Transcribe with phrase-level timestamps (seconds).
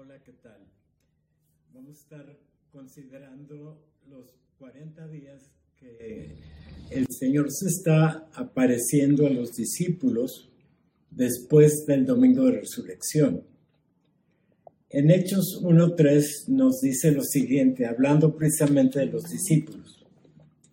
[0.00, 0.60] Hola, ¿qué tal?
[1.74, 2.38] Vamos a estar
[2.70, 6.36] considerando los 40 días que
[6.90, 10.50] el Señor se está apareciendo a los discípulos
[11.10, 13.42] después del domingo de resurrección.
[14.90, 20.06] En Hechos 1.3 nos dice lo siguiente, hablando precisamente de los discípulos,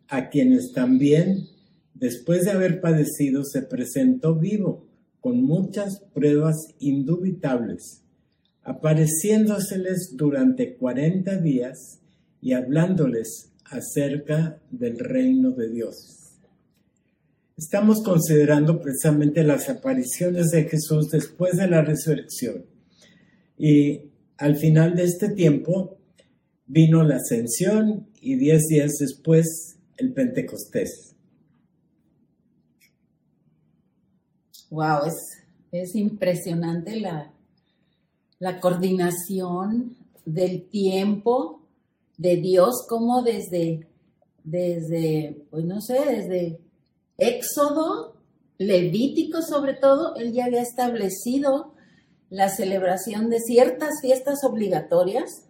[0.07, 1.47] a quienes también,
[1.95, 4.85] después de haber padecido, se presentó vivo,
[5.19, 8.04] con muchas pruebas indubitables,
[8.65, 11.99] apareciéndoseles durante 40 días
[12.41, 16.39] y hablándoles acerca del reino de Dios.
[17.57, 22.65] Estamos considerando precisamente las apariciones de Jesús después de la resurrección.
[23.57, 25.97] Y al final de este tiempo
[26.65, 31.15] vino la ascensión y diez días después el Pentecostés.
[34.71, 35.15] Wow, es,
[35.71, 37.34] es impresionante la,
[38.39, 41.61] la coordinación del tiempo
[42.17, 43.87] de Dios, como desde,
[44.43, 46.59] desde, pues no sé, desde
[47.17, 48.15] Éxodo,
[48.57, 51.73] Levítico sobre todo, él ya había establecido
[52.29, 55.45] la celebración de ciertas fiestas obligatorias.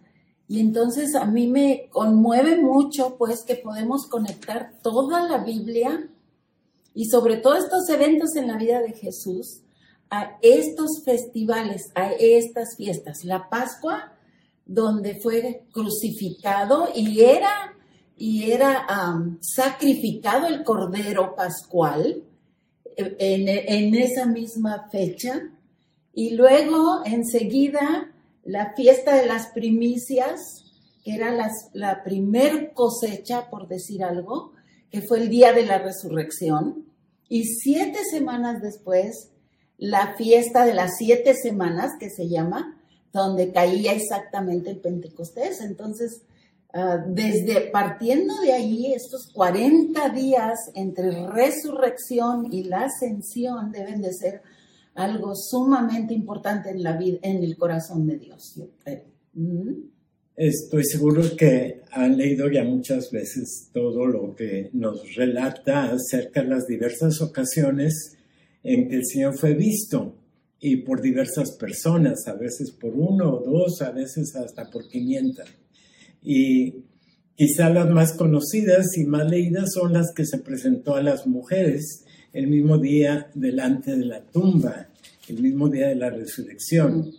[0.48, 6.08] Y entonces a mí me conmueve mucho pues que podemos conectar toda la Biblia
[6.94, 9.62] y sobre todo estos eventos en la vida de Jesús
[10.10, 13.24] a estos festivales, a estas fiestas.
[13.24, 14.12] La Pascua
[14.66, 17.74] donde fue crucificado y era,
[18.16, 18.86] y era
[19.40, 22.24] sacrificado el Cordero Pascual
[22.96, 25.40] en, en, esa misma fecha.
[26.12, 30.40] Y luego, enseguida, la fiesta de las primicias,
[31.04, 31.32] que era
[31.72, 34.52] la primer cosecha, por decir algo,
[34.90, 36.86] que fue el día de la resurrección.
[37.28, 39.30] Y siete semanas después,
[39.78, 42.80] la fiesta de las siete semanas, que se llama,
[43.12, 45.60] donde caía exactamente el Pentecostés.
[45.60, 46.22] Entonces,
[46.72, 54.12] ah, desde partiendo de ahí, estos 40 días entre resurrección y la ascensión deben de
[54.12, 54.42] ser
[54.94, 58.60] algo sumamente importante en la vida, en el corazón de Dios,
[60.34, 66.48] Estoy seguro que han leído ya muchas veces todo lo que nos relata acerca de
[66.48, 68.15] las diversas ocasiones
[68.66, 70.16] en que el Señor fue visto
[70.60, 75.44] y por diversas personas, a veces por uno o dos, a veces hasta por 500.
[76.24, 76.74] Y
[77.36, 82.04] quizá las más conocidas y más leídas son las que se presentó a las mujeres
[82.32, 84.88] el mismo día delante de la tumba,
[85.28, 87.12] el mismo día de la resurrección.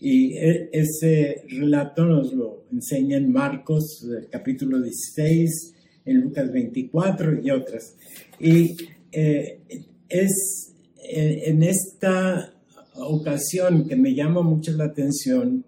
[0.00, 5.74] Y e, ese relato nos lo enseña en Marcos capítulo 16,
[6.04, 7.96] en Lucas 24 y otras.
[8.38, 8.76] Y
[9.10, 9.58] eh,
[10.08, 10.72] es
[11.10, 12.52] en esta
[12.94, 15.64] ocasión que me llama mucho la atención,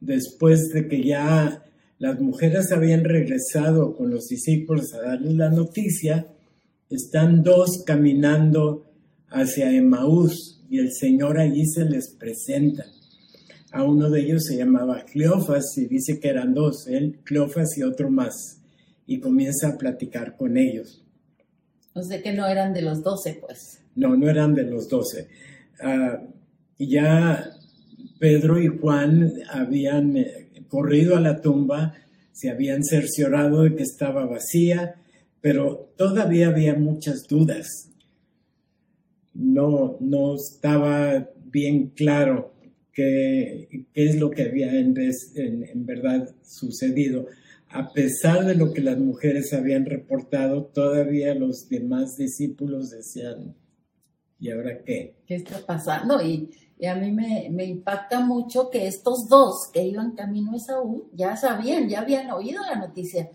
[0.00, 1.62] después de que ya
[1.98, 6.26] las mujeres habían regresado con los discípulos a darles la noticia,
[6.90, 8.84] están dos caminando
[9.28, 12.84] hacia Emaús y el Señor allí se les presenta.
[13.72, 17.82] A uno de ellos se llamaba Cleofas y dice que eran dos, él, Cleofas y
[17.82, 18.58] otro más,
[19.06, 21.02] y comienza a platicar con ellos.
[21.96, 23.80] O sea que no eran de los doce, pues.
[23.94, 25.28] No, no eran de los doce.
[25.80, 26.20] Ah,
[26.76, 27.52] y ya
[28.18, 31.94] Pedro y Juan habían eh, corrido a la tumba,
[32.32, 34.96] se habían cerciorado de que estaba vacía,
[35.40, 37.88] pero todavía había muchas dudas.
[39.32, 42.52] No, no estaba bien claro
[42.92, 44.94] qué, qué es lo que había en,
[45.34, 47.26] en verdad sucedido.
[47.70, 53.56] A pesar de lo que las mujeres habían reportado, todavía los demás discípulos decían,
[54.38, 55.16] ¿y ahora qué?
[55.26, 56.22] ¿Qué está pasando?
[56.22, 56.50] Y,
[56.86, 61.88] a mí me, impacta mucho que estos dos que iban camino a Saúl ya sabían,
[61.88, 63.30] ya habían oído la noticia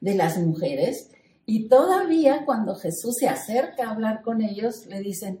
[0.00, 1.10] de las mujeres
[1.44, 5.40] y todavía cuando Jesús se acerca a hablar con ellos le dicen,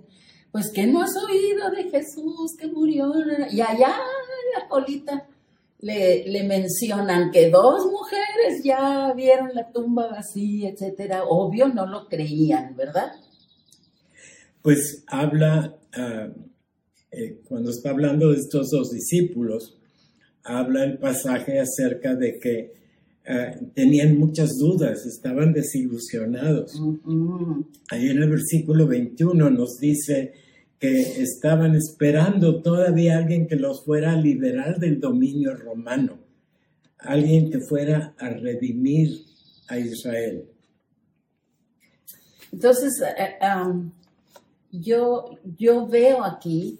[0.52, 3.10] pues que no has oído de Jesús que murió
[3.50, 3.94] y allá
[4.54, 5.26] la colita
[5.80, 11.24] le, le, mencionan que dos mujeres ya vieron la tumba vacía, etcétera.
[11.24, 13.12] Obvio no lo creían, ¿verdad?
[14.62, 16.28] Pues habla ah,
[17.10, 19.78] eh, cuando está hablando de estos dos discípulos,
[20.44, 22.72] habla el pasaje acerca de que
[23.24, 26.78] eh, tenían muchas dudas, estaban desilusionados.
[27.90, 30.34] Ahí en el versículo 21 nos dice
[30.78, 36.18] que estaban esperando todavía alguien que los fuera a liberar del dominio romano,
[36.98, 39.24] alguien que fuera a redimir
[39.68, 40.48] a Israel.
[42.52, 43.90] Entonces, eh, um,
[44.70, 46.78] yo, yo veo aquí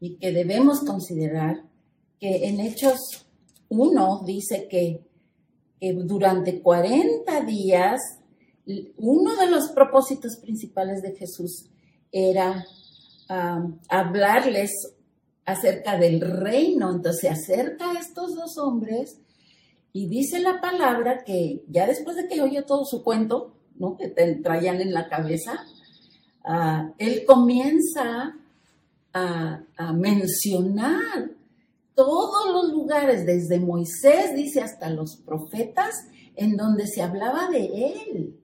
[0.00, 1.62] y que debemos considerar
[2.20, 3.26] que en Hechos
[3.68, 5.00] 1 dice que,
[5.80, 8.00] que durante 40 días
[8.96, 11.66] uno de los propósitos principales de Jesús
[12.10, 12.66] era
[13.28, 14.72] hablarles
[15.44, 16.90] acerca del reino.
[16.90, 19.18] Entonces se acerca a estos dos hombres
[19.92, 23.96] y dice la palabra que ya después de que oye todo su cuento, ¿no?
[23.96, 25.64] que te traían en la cabeza,
[26.44, 28.36] ah, él comienza
[29.12, 31.30] a, a mencionar
[31.96, 35.94] todos los lugares, desde Moisés, dice, hasta los profetas,
[36.36, 38.38] en donde se hablaba de él.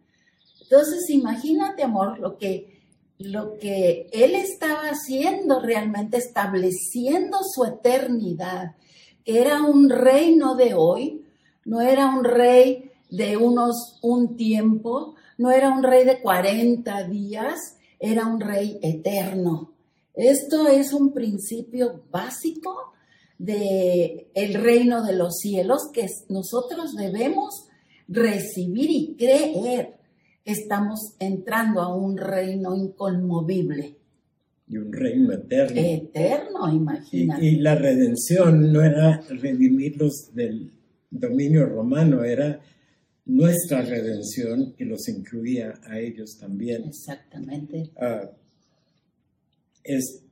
[0.62, 2.81] Entonces, imagínate, amor, lo que,
[3.24, 8.76] lo que él estaba haciendo realmente, estableciendo su eternidad,
[9.24, 11.24] era un reino de hoy,
[11.64, 17.76] no era un rey de unos un tiempo, no era un rey de 40 días,
[17.98, 19.72] era un rey eterno.
[20.14, 22.92] Esto es un principio básico
[23.38, 27.66] de el reino de los cielos que nosotros debemos
[28.08, 30.01] recibir y creer
[30.44, 33.96] estamos entrando a un reino inconmovible.
[34.68, 35.80] Y un reino eterno.
[35.80, 37.44] Eterno, imagínate.
[37.44, 40.70] Y, la redención no era redimirlos del
[41.10, 42.60] dominio romano, era
[43.26, 46.84] nuestra redención que los incluía a ellos también.
[46.84, 47.90] Exactamente.
[48.00, 48.30] Ah,
[49.84, 50.22] es,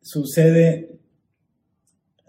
[0.00, 0.98] sucede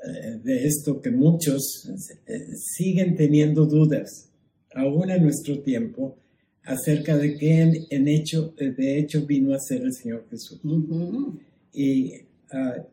[0.04, 1.88] eh, de esto que muchos
[2.26, 4.30] eh, siguen teniendo dudas,
[4.74, 6.18] aún en nuestro tiempo,
[6.64, 10.60] acerca de qué en, hecho, de hecho vino a ser el Señor Jesús.
[11.74, 12.14] Y
[12.52, 12.86] ah,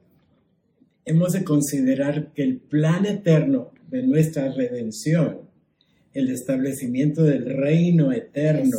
[1.05, 5.41] hemos de considerar que el plan eterno de nuestra redención,
[6.15, 8.79] el establecimiento del reino eterno,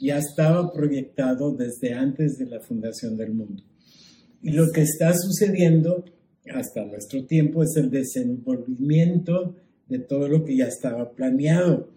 [0.00, 3.62] ya estaba proyectado desde antes de la fundación del mundo.
[4.42, 6.04] Y lo que está sucediendo
[6.52, 9.54] hasta nuestro tiempo es el desenvolvimiento
[9.88, 11.88] de todo lo que ya estaba planeado.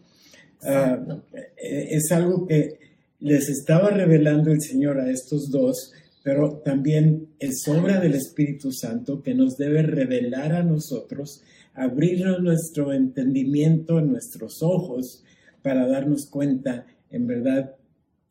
[0.65, 0.99] Ah,
[1.33, 2.79] eh, es algo que
[3.19, 9.21] les estaba revelando el Señor a estos dos, pero también es obra del Espíritu Santo
[9.21, 15.23] que nos debe revelar a nosotros, abrirnos nuestro entendimiento, nuestros ojos,
[15.61, 17.75] para darnos cuenta en verdad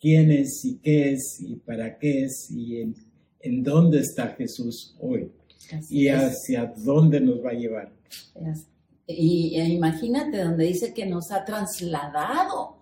[0.00, 2.80] quién es y qué es y para qué es y
[3.40, 5.30] en, dónde está Jesús hoy
[5.90, 7.92] y hacia dónde nos va a llevar.
[9.06, 12.76] Y e imagínate donde dice que nos ha trasladado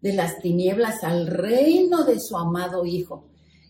[0.00, 3.24] de las tinieblas al reino de su amado Hijo.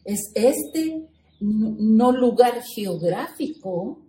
[0.04, 1.08] Es este
[1.40, 4.02] no lugar geográfico,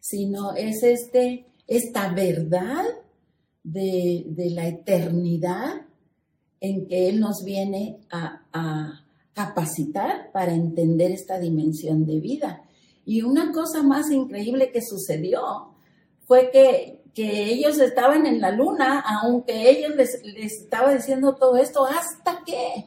[0.00, 2.84] sino es este, esta verdad
[3.62, 5.86] de, la eternidad
[6.60, 12.64] en que Él nos viene a, a capacitar para entender esta dimensión de vida.
[13.04, 15.40] Y una cosa más increíble que sucedió
[16.26, 21.84] fue que que ellos estaban en la luna, aunque ellos les, estaba diciendo todo esto,
[21.84, 22.86] hasta que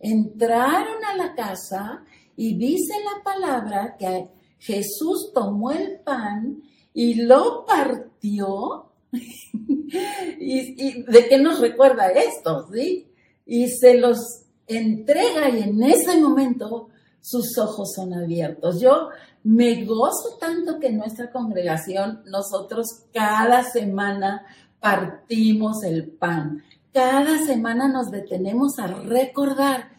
[0.00, 2.04] entraron a la casa
[2.36, 4.28] y dice la palabra que
[4.58, 6.62] Jesús tomó el pan
[6.92, 8.90] y lo partió.
[9.12, 12.68] y, de qué nos recuerda esto?
[12.72, 13.08] ¿sí?
[13.46, 14.18] Y se los
[14.66, 16.88] entrega y en ese momento
[17.20, 18.80] sus ojos son abiertos.
[18.80, 19.08] Yo
[19.44, 24.46] me gozo tanto que en nuestra congregación nosotros cada semana
[24.80, 26.62] partimos el pan.
[26.92, 29.90] Cada semana nos detenemos a recordar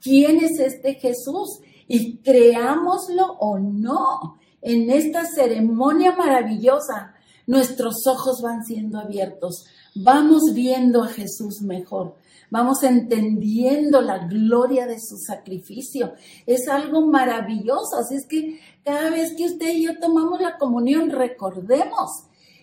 [0.00, 4.38] quién es este Jesús y creámoslo o no.
[4.62, 7.14] En esta ceremonia maravillosa,
[7.46, 9.66] nuestros ojos van siendo abiertos.
[9.94, 12.16] Vamos viendo a Jesús mejor
[12.50, 16.14] vamos entendiendo la gloria de su sacrificio.
[16.46, 17.96] Es algo maravilloso.
[17.98, 22.10] Así es que cada vez que usted y yo tomamos la comunión, recordemos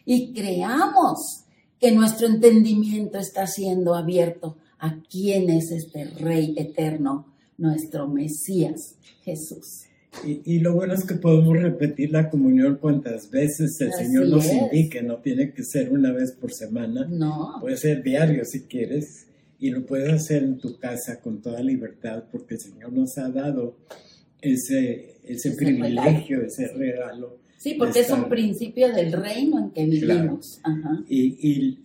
[0.05, 1.45] y creamos
[1.79, 9.85] que nuestro entendimiento está siendo abierto a quién es este Rey eterno, nuestro Mesías, Jesús.
[10.25, 15.01] Y, lo bueno es que podemos repetir la comunión cuantas veces el Señor nos indique,
[15.01, 17.57] no tiene que ser una vez por semana, no.
[17.61, 19.27] puede ser diario si quieres
[19.61, 23.29] y lo puedes hacer en tu casa con toda libertad porque el Señor nos ha
[23.29, 23.77] dado
[24.41, 27.37] ese, ese, privilegio, ese regalo.
[27.57, 30.59] Sí, porque es un principio del reino en que vivimos.
[31.07, 31.77] Y,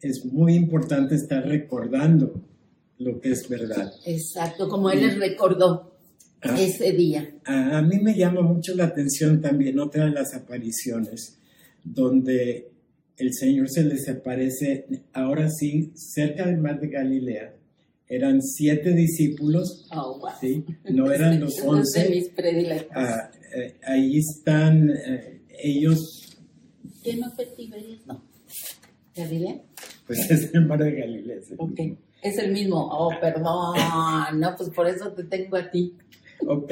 [0.00, 2.40] es muy importante estar recordando
[2.98, 3.92] lo que es verdad.
[4.04, 5.96] Exacto, como Él les recordó
[6.42, 6.54] ah.
[6.60, 7.28] ese día.
[7.44, 11.38] A, a, mí me llama mucho la atención también otra de las apariciones
[11.82, 12.75] donde
[13.18, 17.54] el Señor se les aparece, ahora sí, cerca del mar de Galilea.
[18.08, 20.64] Eran siete discípulos, oh, ¿sí?
[20.90, 22.08] no eran los once.
[22.08, 22.30] Mis
[22.94, 26.38] ah, eh, ahí están eh, ellos...
[27.02, 28.06] ¿Qué no fue Tiberias?
[28.06, 28.22] No.
[29.16, 29.62] ¿Galilea?
[30.06, 31.36] Pues es el mar de Galilea.
[31.38, 31.78] es el Ok.
[31.78, 31.98] mismo.
[32.22, 32.88] Es el mismo.
[32.90, 33.76] Oh, perdón.
[34.40, 35.94] No, pues por eso te tengo a ti.
[36.46, 36.70] Ok,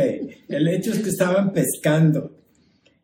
[0.49, 2.37] el hecho es que estaban pescando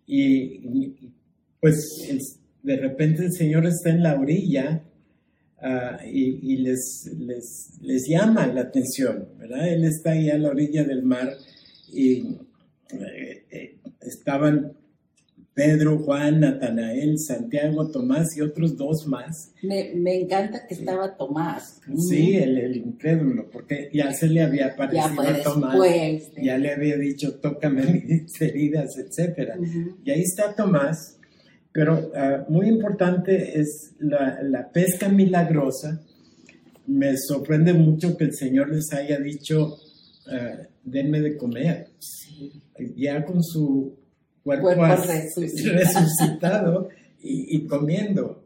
[0.07, 1.13] y, y,
[1.61, 2.21] pues el-
[2.63, 4.83] de repente el Señor está en la orilla
[5.63, 9.69] ah, y, y les, les, les llama la atención, ¿verdad?
[9.69, 11.31] Él está ahí a la orilla del mar
[11.93, 12.37] y
[12.93, 14.73] eh, eh, estaban
[15.53, 19.53] Pedro, Juan, Natanael, Santiago, Tomás y otros dos más.
[19.63, 21.81] Me, me encanta que estaba Tomás.
[22.09, 26.35] Sí, el, el incrédulo, porque ya se le había aparecido a Tomás después.
[26.35, 29.57] de- ya le había dicho, tócame mis heridas, etcétera.
[29.59, 29.97] Ujú.
[30.05, 31.19] Y ahí está Tomás,
[31.73, 36.01] pero ah, muy importante es la, la pesca milagrosa.
[36.87, 39.77] Me sorprende mucho que el Señor les haya dicho,
[40.27, 41.89] ah, denme de comer,
[42.97, 43.97] ya con su
[44.43, 45.79] cuerpo, Cuerpo resucitado.
[45.79, 46.89] resucitado
[47.23, 48.45] y, y comiendo.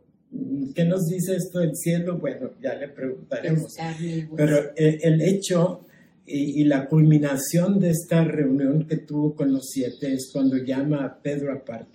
[0.75, 2.19] ¿Qué nos dice esto del cielo?
[2.19, 3.71] Bueno, ya le preguntaremos.
[3.71, 4.35] Es carne y hueso.
[4.37, 5.87] Pero eh, el hecho
[6.27, 11.05] y, y la culminación de esta reunión que tuvo con los siete es cuando llama
[11.05, 11.94] a Pedro aparte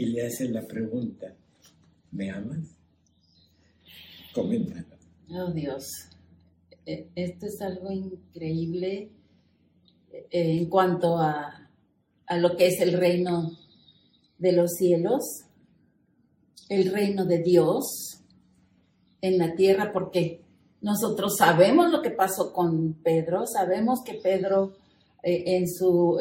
[0.00, 1.34] y le hace la pregunta,
[2.10, 2.74] ¿me amas?
[4.34, 4.96] Coméntalo.
[5.28, 5.84] Oh Dios,
[6.86, 9.10] Eh, esto es algo increíble
[10.10, 11.70] eh, en cuanto a,
[12.26, 13.50] a lo que es el reino
[14.38, 15.22] de los cielos,
[16.70, 18.22] el reino de Dios
[19.20, 20.40] en la tierra, porque
[20.80, 24.72] nosotros sabemos lo que pasó con Pedro, sabemos que Pedro
[25.22, 26.18] eh, en, su,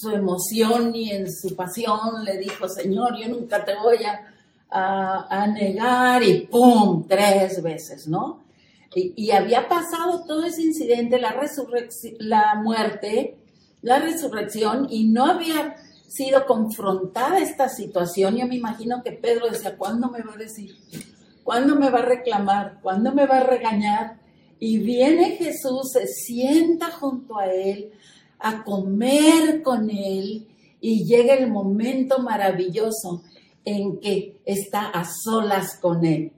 [0.00, 5.46] su emoción y en su pasión le dijo, Señor, yo nunca te voy a, a-
[5.48, 7.06] negar y ¡pum!
[7.08, 8.44] tres veces, ¿no?
[8.94, 11.36] Y, había pasado todo ese incidente, la,
[12.20, 13.36] la muerte,
[13.82, 15.76] la resurrección, y no había
[16.08, 18.36] sido confrontada esta situación.
[18.36, 20.74] Yo me imagino que Pedro decía, ¿cuándo me va a decir?
[21.44, 22.78] ¿Cuándo me va a reclamar?
[22.82, 24.16] ¿Cuándo me va a regañar?
[24.58, 27.92] Y viene Jesús, se sienta junto a él
[28.38, 30.48] a comer con él
[30.80, 33.22] y llega el momento maravilloso
[33.64, 36.32] en que está a solas con él.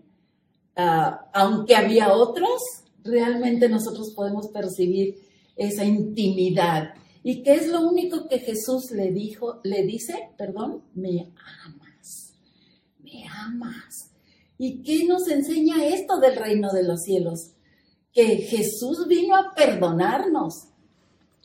[0.77, 2.61] Ah, aunque había otros,
[3.05, 5.17] realmente nosotros podemos percibir
[5.57, 6.95] esa intimidad.
[7.23, 9.61] ¿Y qué es lo único que Jesús le dijo?
[9.63, 11.33] Le dice, perdón, me
[11.67, 12.33] amas,
[12.99, 14.11] me amas.
[14.57, 17.53] ¿Y qué nos enseña esto del reino de los cielos?
[18.13, 20.70] Que Jesús vino a perdonarnos,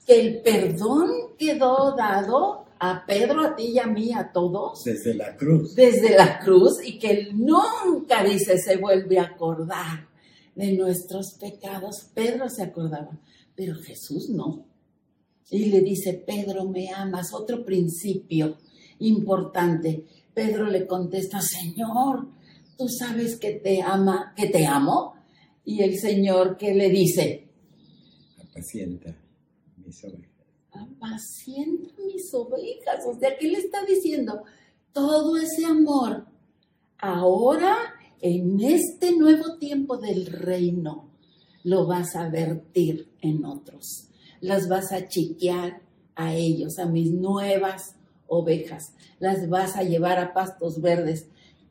[0.06, 5.14] que el perdón quedó dado a Pedro, a ti y a mí, a todos, Desde
[5.16, 5.74] la cruz.
[5.76, 10.08] desde la cruz y que Él nunca, dice, se vuelve a acordar
[10.56, 12.10] de nuestros pecados.
[12.14, 13.18] Pedro se acordaba,
[13.56, 14.66] pero Jesús no.
[15.50, 17.34] Y le dice, Pedro, me amas.
[17.34, 18.58] Otro principio
[19.00, 20.06] importante.
[20.34, 22.28] Pedro le contesta, Señor,
[22.78, 25.14] tú sabes que te ama, que te amo.
[25.64, 27.48] Y el Señor que le dice,
[28.50, 29.16] Apacienta
[29.96, 30.32] mis ovejas.
[30.72, 33.06] apacienta mis ovejas.
[33.08, 34.44] O sea, ¿qué le está diciendo?
[34.92, 36.26] Todo ese amor,
[36.98, 37.78] ahora
[38.22, 41.10] en este nuevo tiempo del reino,
[41.64, 44.10] lo vas a vertir en otros.
[44.42, 45.82] Las vas a chiquear
[46.16, 47.96] a ellos, a mis nuevas
[48.28, 48.94] ovejas.
[49.20, 51.28] Las vas a llevar a pastos verdes.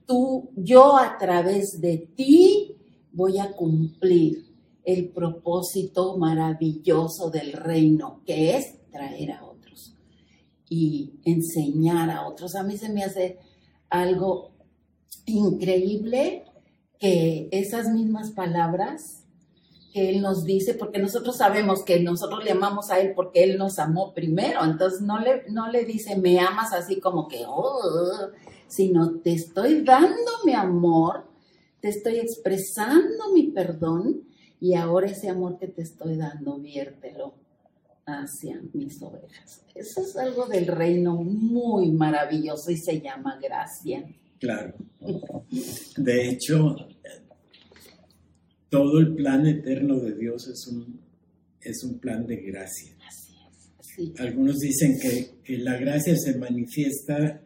[0.07, 2.77] Tú, yo a través de ti
[3.13, 4.44] voy a cumplir
[4.85, 9.97] el propósito maravilloso del reino, que es traer a otros
[10.69, 12.55] y enseñar a otros.
[12.55, 13.39] A mí se me hace
[13.89, 14.53] algo
[15.27, 16.45] increíble
[16.99, 19.25] que esas mismas palabras
[19.93, 23.57] que Él nos dice, porque nosotros sabemos que nosotros le amamos a Él porque Él
[23.57, 28.31] nos amó primero, entonces no le, no le dice me amas así como que, oh,
[28.67, 31.29] sino te estoy dando mi amor,
[31.81, 34.25] te estoy expresando mi perdón
[34.65, 37.35] y ahora ese amor que te estoy dando, viértelo
[38.07, 39.63] hacia mis ovejas.
[39.75, 44.09] Eso es algo del reino muy maravilloso y se llama gracia.
[44.39, 44.73] Claro.
[45.99, 46.77] De hecho,
[48.71, 50.99] todo el plan eterno de Dios es un,
[51.61, 52.97] es un plan de gracia.
[53.07, 53.37] Así
[53.99, 54.19] es.
[54.19, 57.43] Algunos dicen que, que la gracia se manifiesta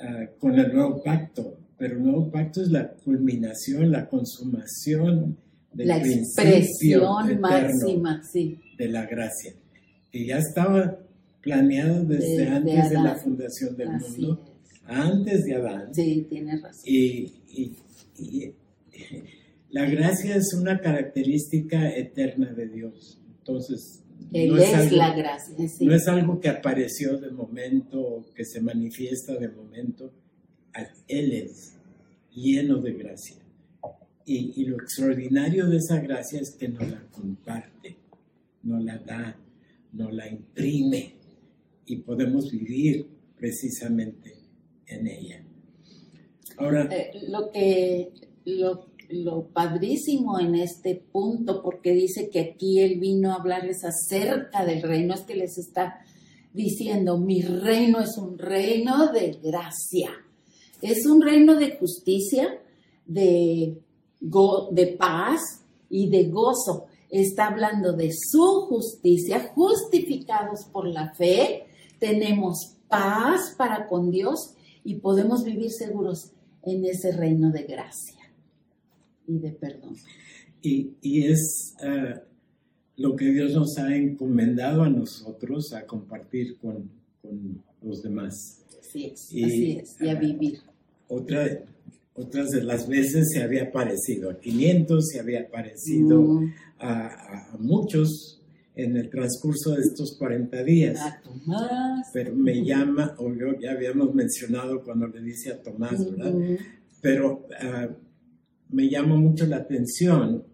[0.00, 5.45] ah, con el nuevo pacto, pero el nuevo pacto es la culminación, la consumación
[5.84, 8.58] La expresión máxima, sí.
[8.78, 9.52] de la gracia,
[10.10, 10.98] que ya estaba
[11.42, 14.80] planeado desde, Desde antes de la fundación del Así mundo, es.
[14.86, 15.94] antes de Adán.
[15.94, 16.82] Sí, tienes razón.
[16.84, 17.76] Y, y-
[18.18, 18.52] y
[19.70, 23.20] la gracia es una característica eterna de Dios.
[23.38, 24.02] Entonces,
[24.32, 25.68] Él no es, algo- la gracia.
[25.68, 25.84] sí.
[25.84, 30.10] No es algo que apareció de momento, que se manifiesta de momento.
[31.08, 31.74] Él es
[32.34, 33.36] lleno de gracia.
[34.28, 37.96] Y, lo extraordinario de esa gracia es que nos la comparte,
[38.64, 39.36] nos la da,
[39.92, 41.14] nos la imprime
[41.86, 43.06] y podemos vivir
[43.38, 44.34] precisamente
[44.86, 45.44] en ella.
[46.58, 48.10] Ahora, Eh, lo que
[48.46, 54.64] lo, lo padrísimo en este punto, porque dice que aquí él vino a hablarles acerca
[54.64, 56.00] del reino, es que les está
[56.52, 60.10] diciendo, mi reino es un reino de gracia,
[60.82, 62.60] es un reino de justicia,
[63.06, 63.78] de,
[64.28, 65.40] go- de paz
[65.90, 66.86] y de gozo.
[67.10, 71.66] Está hablando de su justicia, justificados por la fe,
[71.98, 74.54] tenemos paz para con Dios
[74.84, 78.20] y podemos vivir seguros en ese reino de gracia
[79.26, 79.96] y de perdón.
[80.62, 82.20] Y, y es ah,
[82.96, 86.90] lo que Dios nos ha encomendado a nosotros a compartir con,
[87.22, 88.64] con los demás.
[88.80, 90.58] Así es, Y- así es, y a vivir.
[91.08, 91.46] Otra,
[92.16, 98.40] otras de las veces se había parecido a 500, se había parecido Mm, a, muchos
[98.74, 101.00] en el transcurso de estos 40 días.
[101.00, 102.08] a Tomás.
[102.12, 106.32] Pero me llama, o yo ya habíamos mencionado cuando le dice a Tomás, ¿verdad?
[107.00, 107.88] Pero ah,
[108.68, 110.44] me llama mucho la atención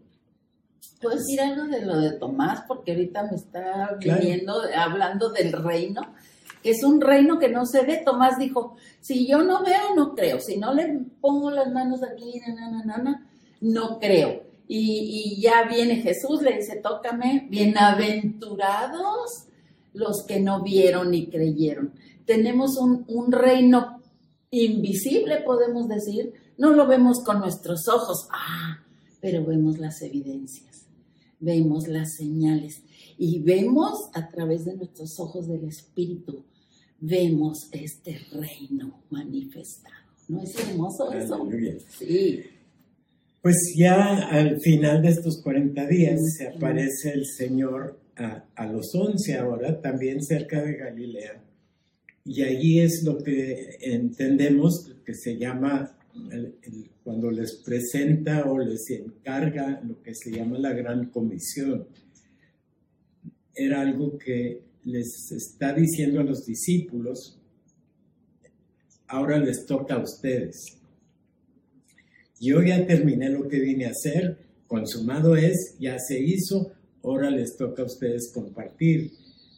[1.00, 2.62] ¿Puedo decir algo de lo de Tomás?
[2.68, 4.20] Porque ahorita me está Claro.
[4.20, 6.00] viniendo, hablando del reino,
[6.64, 8.02] es un reino que no se ve.
[8.04, 10.40] Tomás dijo, si yo no veo, no creo.
[10.40, 12.40] Si no le pongo las manos aquí,
[13.60, 14.42] no creo.
[14.68, 19.46] Y, y ya viene Jesús, le dice, tócame, bienaventurados
[19.92, 21.92] los que no vieron ni creyeron.
[22.24, 24.00] Tenemos un, un reino
[24.50, 28.78] invisible, podemos decir, no lo vemos con nuestros ojos, ah,
[29.20, 30.86] pero vemos las evidencias,
[31.40, 32.82] vemos las señales
[33.18, 36.44] y vemos a través de nuestros ojos del Espíritu,
[37.02, 39.94] vemos este reino manifestado.
[40.28, 41.48] ¿No es hermoso eso?
[41.98, 42.40] Sí,
[43.42, 48.94] Pues ya al final de estos 40 días se aparece el Señor a, a los
[48.94, 51.42] 11 ahora, también cerca de Galilea.
[52.24, 55.98] Y allí es lo que entendemos que se llama,
[56.30, 61.88] el- el- cuando les presenta o les encarga lo que se llama la gran comisión.
[63.56, 67.38] Era algo que les está diciendo a los discípulos,
[69.08, 70.78] ahora les toca a ustedes.
[72.40, 76.72] Yo ya terminé lo que vine a hacer, consumado es, ya se hizo,
[77.04, 79.12] ahora les toca a ustedes compartir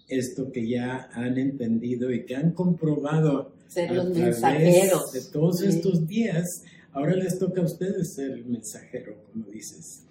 [0.09, 5.13] esto que ya han entendido y que han comprobado ser a los través mensajeros.
[5.13, 5.67] de todos Sí.
[5.69, 6.63] estos días.
[6.93, 10.04] Ahora les toca a ustedes ser el mensajero, como dices.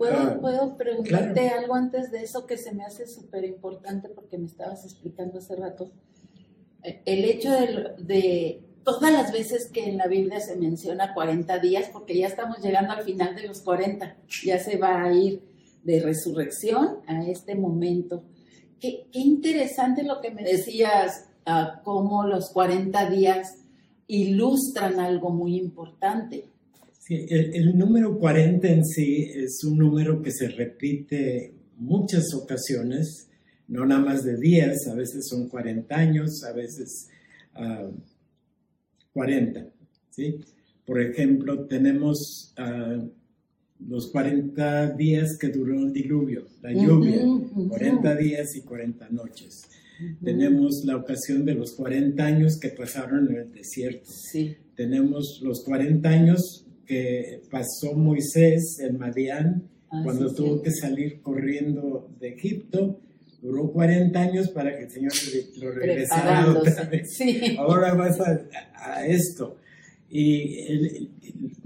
[0.00, 4.46] ¿Puedo, puedo preguntarte algo antes de eso que se me hace súper importante porque me
[4.46, 5.92] estabas explicando hace rato?
[6.82, 11.58] Eh, El hecho de, de todas las veces que en la Biblia se menciona 40
[11.58, 15.42] días, porque ya estamos llegando al final de los 40, ya se va a ir
[15.84, 18.24] de resurrección a este momento.
[18.80, 23.58] Qué, qué interesante lo que me decías, ah, cómo los 40 días
[24.06, 26.48] ilustran algo muy importante.
[27.10, 33.28] Sí, el, el número 40 en sí es un número que se repite muchas ocasiones,
[33.66, 37.08] no nada más de días, a veces son 40 años, a veces
[37.54, 37.90] ah,
[39.12, 39.66] 40.
[40.10, 40.38] ¿sí?
[40.86, 43.04] Por ejemplo, tenemos ah,
[43.88, 47.68] los 40 días que duró el diluvio, la lluvia, Ujú, ujú.
[47.70, 49.64] 40 días y 40 noches.
[50.22, 54.08] Tenemos la ocasión de los 40 años que pasaron en el desierto.
[54.12, 54.56] Sí.
[54.76, 60.62] Tenemos los 40 años que pasó Moisés en Madián Ah, cuando sí, tuvo sí.
[60.64, 63.00] que salir corriendo de Egipto.
[63.42, 65.12] Duró 40 años para que el Señor
[65.60, 67.16] lo regresara otra vez.
[67.16, 67.56] Sí.
[67.58, 68.40] Ahora vas a,
[68.74, 69.56] a esto.
[70.08, 70.86] Y el-
[71.22, 71.56] el-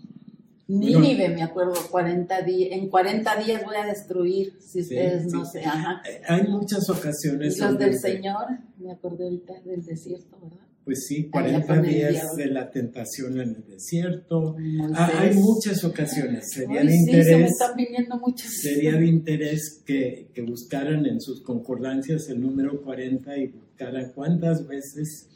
[0.66, 5.44] Nínive, me acuerdo, 40 días, en 40 días voy a destruir, si Sí, ustedes no
[5.44, 5.58] sí.
[5.58, 6.02] sé, ajá.
[6.26, 7.58] hay muchas ocasiones.
[7.58, 8.46] los del Señor,
[8.78, 10.64] me acordé ahorita del desierto, ¿verdad?
[10.84, 14.54] Pues sí, Allá 40 con el días de la tentación en el desierto.
[14.94, 16.50] Ah, hay muchas ocasiones.
[16.50, 17.50] Sería Ay, de sí, se interés.
[17.52, 18.52] están viniendo muchas.
[18.52, 24.66] Sería de interés que, que buscaran en sus concordancias el número 40 y buscaran cuántas
[24.68, 25.28] veces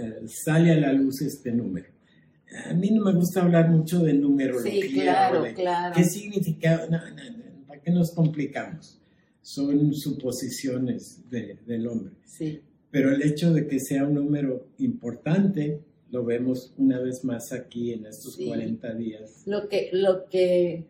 [0.00, 1.86] eh, sale a la luz este número.
[2.68, 4.72] A mí no me gusta hablar mucho de numerología.
[4.82, 5.94] Sí, claro, de claro.
[5.96, 6.86] ¿Qué significa?
[6.90, 8.98] No, no, no, ¿Para qué nos complicamos?
[9.40, 12.12] Son suposiciones de- del hombre.
[12.26, 12.60] Sí,
[12.92, 17.92] Pero el hecho de que sea un número importante, lo vemos una vez más aquí
[17.92, 18.46] en estos Sí.
[18.46, 19.42] 40 días.
[19.46, 20.84] lo que, lo que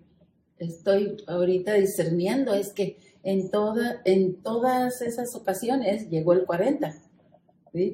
[0.59, 6.93] estoy ahorita discerniendo es que en, toda, en todas esas ocasiones llegó el 40,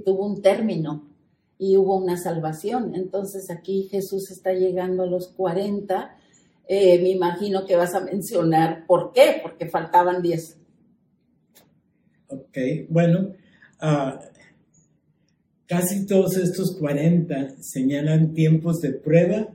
[0.06, 1.06] tuvo un término
[1.58, 2.94] y hubo una salvación.
[2.94, 6.16] Entonces aquí Jesús está llegando a los 40.
[6.66, 10.56] Eh, me imagino que vas a mencionar por qué, porque faltaban 10.
[12.28, 13.32] Ok, bueno,
[13.82, 14.18] uh,
[15.68, 19.54] Casi todos estos 40 señalan tiempos de prueba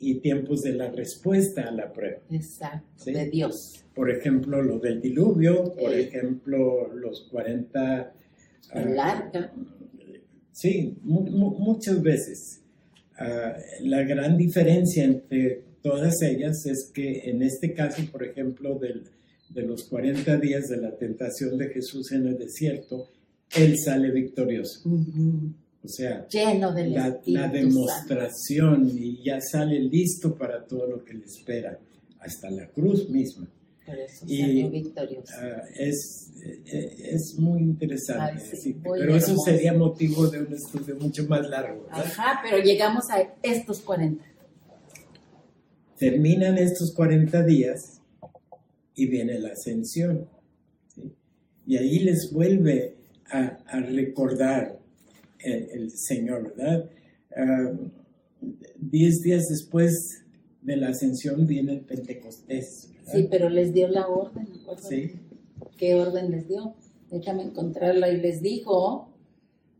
[0.00, 2.22] y tiempos de la respuesta a la prueba.
[2.30, 3.84] Exacto, de Dios.
[3.94, 8.14] Por ejemplo, lo del diluvio, por ejemplo, los 40...
[8.72, 9.52] El ah, arca.
[10.52, 12.62] sí, muchas veces.
[13.18, 19.04] Ah, la gran diferencia entre todas ellas es que en este caso, por ejemplo, del,
[19.50, 23.10] de los 40 días de la tentación de Jesús en el desierto,
[23.54, 24.80] él sale victorioso.
[25.84, 31.14] O sea, lleno de la, la demostración y ya sale listo para todo lo que
[31.14, 31.78] le espera,
[32.20, 33.48] hasta la cruz misma.
[33.84, 35.32] Por eso y, victorioso.
[35.36, 38.40] Ah, es, eh, es, muy interesante,
[38.84, 41.88] pero eso sería motivo de un estudio mucho más largo.
[41.90, 44.24] Ajá, pero llegamos a estos 40.
[45.98, 48.00] Terminan estos 40 días
[48.94, 50.28] y viene la ascensión.
[51.66, 53.01] Y ahí les vuelve
[53.32, 54.78] a, recordar
[55.38, 56.90] el, Señor, ¿verdad?
[58.76, 60.24] Diez días después
[60.60, 62.90] de la ascensión viene el Pentecostés.
[63.10, 64.48] Sí, pero les dio la orden,
[64.88, 65.12] Sí.
[65.76, 66.74] ¿Qué orden les dio?
[67.10, 69.08] Déjame encontrarla y les dijo,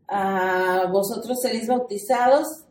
[0.07, 2.65] a vosotros seréis bautizados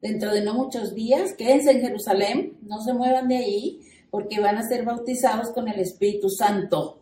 [0.00, 4.56] dentro de no muchos días, quédense en Jerusalén, no se muevan de ahí, porque van
[4.56, 6.97] a ser bautizados con el Espíritu Santo.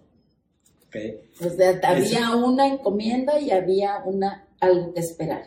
[1.40, 5.42] O sea, había una encomienda y había una, algo que esperar.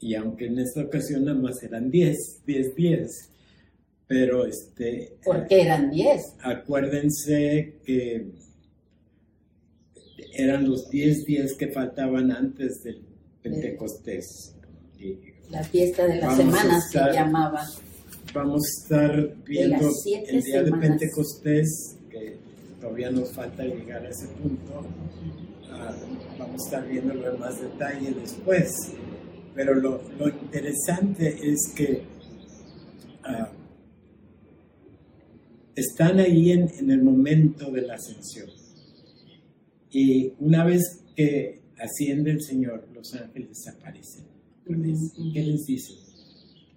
[0.00, 3.30] Y aunque en esta ocasión nada más eran 10, 10, 10,
[4.06, 5.16] pero este...
[5.24, 6.36] ¿Por qué eran 10?
[6.40, 8.26] Acuérdense que
[10.32, 13.02] eran los 10 días que faltaban antes del
[13.42, 14.54] Pentecostés.
[15.50, 17.66] la fiesta de las semanas se llamaba.
[18.32, 19.90] Vamos a estar viendo
[20.28, 22.38] el día de Pentecostés, que
[22.80, 24.82] todavía nos falta llegar a ese punto.
[25.70, 25.94] Ah,
[26.38, 28.72] vamos a estar viéndolo en más detalle después.
[29.54, 32.02] Pero lo, interesante es que
[33.24, 33.50] ah,
[35.74, 38.48] están ahí en, el momento de la ascensión.
[39.90, 44.24] Y una vez que asciende el Señor, los ángeles aparecen.
[44.64, 45.96] ¿Qué les dicen?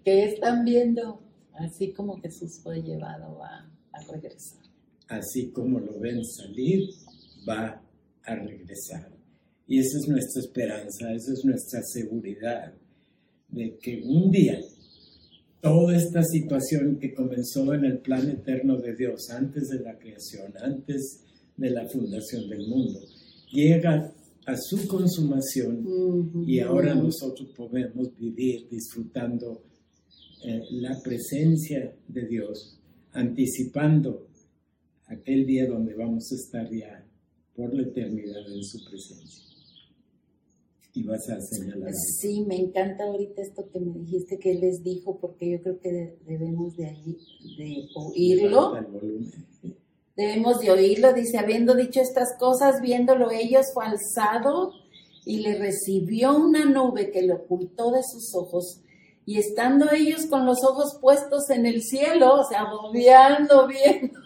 [0.03, 1.21] Que están viendo,
[1.53, 3.69] así como Jesús fue llevado a
[4.11, 4.62] regresar
[5.07, 6.89] así como lo ven salir,
[7.47, 7.81] va
[8.23, 9.11] a regresar.
[9.67, 12.73] Y esa es nuestra esperanza, esa es nuestra seguridad
[13.49, 14.59] de que un día
[15.63, 20.53] toda esta situación que comenzó en el plan eterno de Dios, antes de la creación,
[20.61, 21.21] antes
[21.55, 22.99] de la fundación del mundo,
[23.49, 24.11] llega
[24.45, 29.63] a su consumación y ahora nosotros podemos vivir disfrutando
[30.43, 32.77] eh, la presencia de Dios,
[33.13, 34.27] anticipando
[35.13, 37.05] aquel día donde vamos a estar ya
[37.55, 39.43] por la eternidad en su presencia.
[40.95, 41.91] Y vas a señalar.
[42.19, 45.79] Sí, me encanta ahorita esto que me dijiste que él les dijo, porque yo creo
[45.79, 47.17] que debemos de, ahí,
[47.57, 48.73] de oírlo.
[50.15, 54.71] Debemos de oírlo, dice, habiendo dicho estas cosas, viéndolo ellos fue alzado
[55.25, 58.82] y le recibió una nube que le ocultó de sus ojos
[59.25, 64.19] y estando ellos con los ojos puestos en el cielo, o sea, bobeando, viendo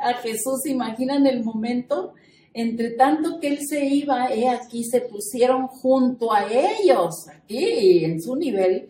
[0.00, 2.14] a Jesús, imaginan el momento,
[2.54, 8.22] entre tanto que él se iba, he aquí se pusieron junto a ellos, aquí en
[8.22, 8.88] su nivel,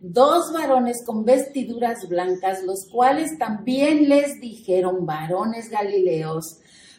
[0.00, 6.58] dos varones con vestiduras blancas, los cuales también les dijeron, varones galileos,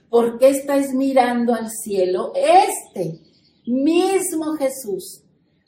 [0.10, 2.34] ¿por qué estáis mirando al cielo?
[2.36, 3.20] Este
[3.66, 5.24] mismo Jesús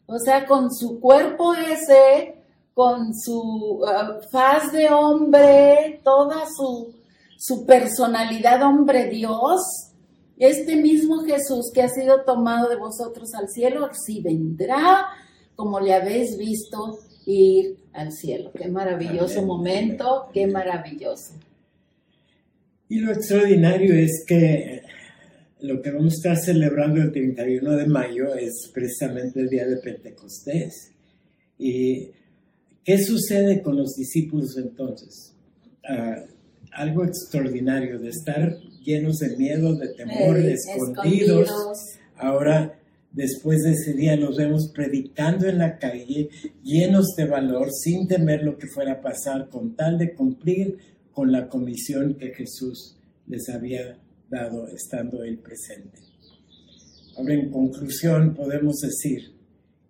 [0.06, 2.36] o sea, con su cuerpo ese,
[2.74, 6.94] con su uh, faz de hombre, toda su,
[7.38, 9.62] su personalidad hombre Dios,
[10.38, 15.08] este mismo Jesús que ha sido tomado de vosotros al cielo, así vendrá
[15.56, 18.52] como le habéis visto ir al cielo.
[18.54, 21.36] Qué maravilloso momento, qué maravilloso.
[22.90, 24.82] Y lo extraordinario es que
[25.64, 29.78] lo que vamos a estar celebrando el 31 de mayo es precisamente el día de
[29.78, 30.92] Pentecostés.
[31.58, 32.10] ¿Y
[32.84, 35.34] qué sucede con los discípulos entonces?
[35.88, 36.18] Ah,
[36.74, 41.50] algo extraordinario de estar llenos de miedo, de temor, de escondidos.
[42.18, 42.78] Ahora,
[43.14, 46.28] después de ese día, nos vemos predicando en la calle,
[46.62, 50.78] llenos de valor, sin temer lo que fuera a pasar, con tal de cumplir
[51.14, 52.98] con la comisión que Jesús
[53.28, 53.98] les había
[54.34, 56.00] dado estando él presente.
[57.16, 59.34] Ahora, en conclusión, podemos decir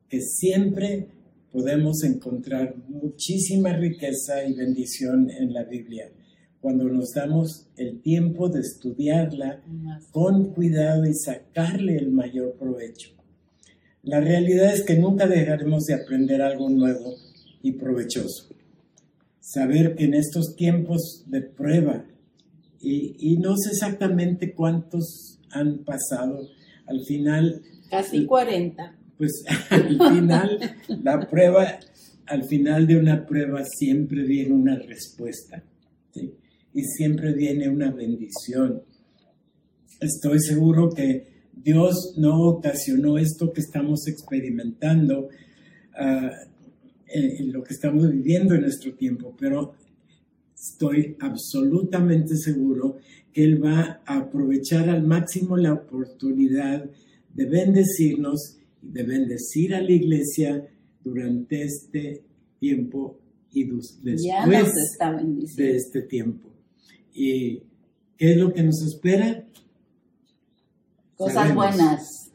[0.10, 1.08] que siempre
[1.52, 6.12] podemos encontrar muchísima riqueza y bendición en la Biblia
[6.60, 9.62] cuando nos damos el tiempo de estudiarla
[10.12, 13.10] con cuidado y sacarle el mayor provecho.
[14.02, 17.16] La realidad es que nunca dejaremos de aprender algo nuevo
[17.62, 18.50] y provechoso.
[19.40, 22.06] Saber que en estos tiempos de prueba,
[22.84, 26.48] y, no sé exactamente cuántos han pasado,
[26.86, 27.62] al final...
[27.90, 28.98] Casi 40.
[29.18, 31.80] Pues al final, la prueba,
[32.26, 35.64] al final de una prueba siempre viene una respuesta.
[36.14, 36.34] ¿sí?
[36.74, 38.82] y siempre viene una bendición.
[40.00, 45.30] Estoy seguro que Dios no ocasionó esto que estamos experimentando,
[45.96, 46.32] ah,
[47.08, 49.76] en, lo que estamos viviendo en nuestro tiempo, pero
[50.64, 52.98] estoy absolutamente seguro
[53.34, 56.90] que Él va a aprovechar al máximo la oportunidad
[57.34, 60.66] de bendecirnos y de bendecir a la iglesia
[61.04, 62.22] durante este
[62.60, 63.20] tiempo
[63.52, 63.66] y
[64.02, 64.74] después
[65.56, 66.50] de este tiempo.
[67.14, 67.62] ¿Y
[68.18, 69.46] qué es lo que nos espera?
[71.16, 72.32] Cosas buenas.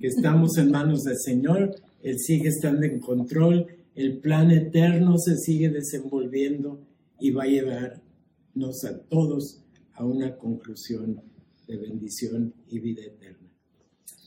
[0.00, 5.36] Que estamos en manos del Señor, Él sigue estando en control, el plan eterno se
[5.36, 6.80] sigue desenvolviendo
[7.18, 9.60] y va a llevarnos a todos
[9.94, 11.22] a una conclusión
[11.66, 13.48] de bendición y vida eterna.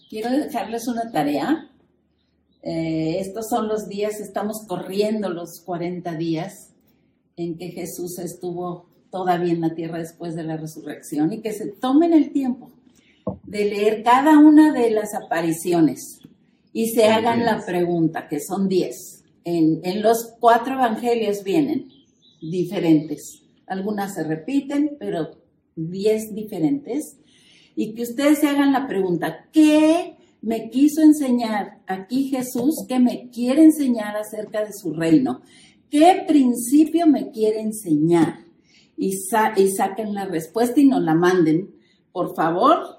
[0.10, 1.70] Quiero dejarles una tarea.
[2.64, 6.74] Eh, estos son los días, estamos corriendo los 40 días
[7.36, 11.68] en que Jesús estuvo todavía en la tierra después de la resurrección y que se
[11.68, 12.72] tomen el tiempo
[13.44, 16.20] de leer cada una de las apariciones
[16.74, 19.24] y se hagan la pregunta, que son diez.
[19.44, 21.97] En, en los cuatro evangelios vienen
[22.42, 23.44] diferentes.
[23.66, 25.32] Algunas se repiten, pero
[25.76, 27.18] diez diferentes.
[27.76, 32.86] Y que ustedes se hagan la pregunta, ¿qué me quiso enseñar aquí Jesús?
[32.88, 35.42] ¿Qué me quiere enseñar acerca de su reino?
[35.90, 38.48] ¿Qué principio me quiere enseñar?
[38.98, 39.12] y,
[39.70, 41.76] saquen la respuesta y nos la manden,
[42.12, 42.98] por favor,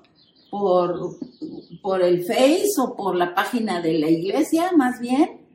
[0.50, 1.18] por,
[1.82, 5.47] por el Face o por la página de la iglesia, más bien,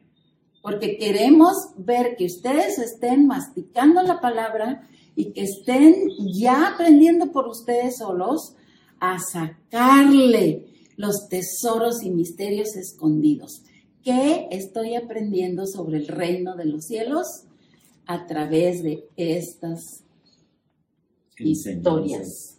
[0.63, 7.49] porque queremos ver que ustedes estén masticando la palabra y que estén ya aprendiendo por
[7.49, 8.55] ustedes solos
[9.01, 13.63] a sacarle los tesoros y misterios escondidos.
[14.03, 17.43] ¿Qué estoy aprendiendo sobre el reino de los cielos?
[18.05, 20.05] A través de estas
[21.37, 22.57] historias,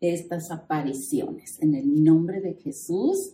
[0.00, 1.58] estas apariciones.
[1.60, 3.32] En el nombre de Jesús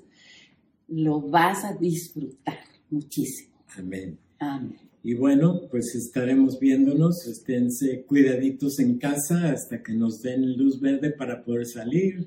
[0.88, 3.53] lo vas a disfrutar muchísimo.
[3.76, 4.18] Amén.
[4.38, 4.78] Amén.
[5.02, 11.10] Y bueno, pues estaremos viéndonos, esténse cuidaditos en casa hasta que nos den luz verde
[11.10, 12.26] para poder salir.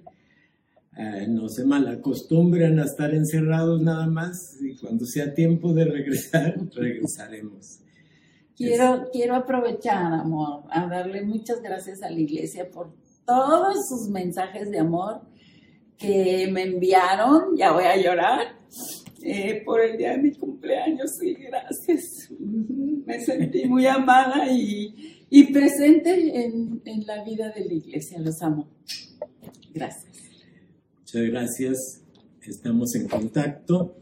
[0.95, 6.55] Eh, no se malacostumbran a estar encerrados nada más y cuando sea tiempo de regresar,
[6.75, 7.79] regresaremos.
[8.55, 12.91] Quiero, quiero aprovechar, amor, a darle muchas gracias a la iglesia por
[13.25, 15.21] todos sus mensajes de amor
[15.97, 17.55] que me enviaron.
[17.57, 18.55] Ya voy a llorar.
[19.29, 22.31] Eh, por el día de mi cumpleaños y gracias.
[22.39, 28.19] Me sentí muy amada y, y presente en, en, la vida de la iglesia.
[28.19, 28.69] Los amo.
[29.73, 30.15] Gracias.
[30.99, 32.01] Muchas gracias.
[32.41, 33.97] Estamos en contacto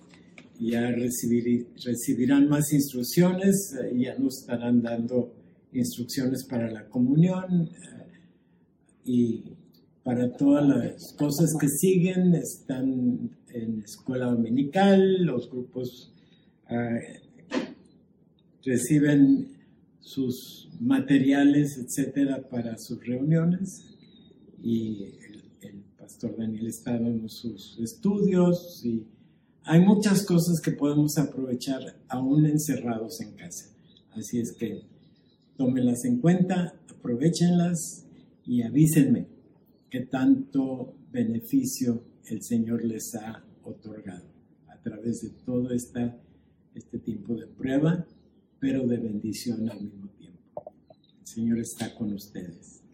[0.60, 5.34] ya recibirán más instrucciones, eh, ya nos estarán dando
[5.74, 8.08] instrucciones para la comunión eh,
[9.04, 9.44] y
[10.04, 16.12] para todas las cosas que siguen están en escuela dominical, los grupos
[16.70, 17.22] eh,
[18.64, 19.56] reciben
[20.02, 23.86] sus materiales, etcétera, para sus reuniones
[24.62, 29.06] y el, el pastor Daniel está dando sus estudios y
[29.64, 33.74] hay muchas cosas que podemos aprovechar aún encerrados en casa.
[34.12, 34.82] Así es que
[35.58, 38.06] tómenlas en cuenta, aprovechenlas
[38.46, 39.28] y avísenme
[39.90, 44.26] qué tanto beneficio el Señor les ha otorgado
[44.68, 48.06] a través de todo este tiempo de prueba,
[48.60, 50.74] pero de bendición al mismo tiempo.
[51.20, 52.85] El Señor está con ustedes.